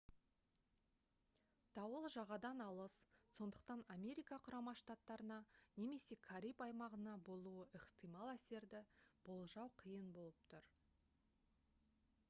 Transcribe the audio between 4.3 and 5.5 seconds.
құрама штаттарына